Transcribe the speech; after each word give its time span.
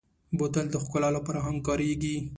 بوتل 0.37 0.65
د 0.71 0.75
ښکلا 0.83 1.09
لپاره 1.17 1.39
هم 1.45 1.55
کارېږي. 1.67 2.17